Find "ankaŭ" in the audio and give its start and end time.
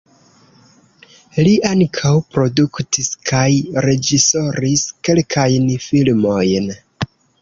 1.71-2.13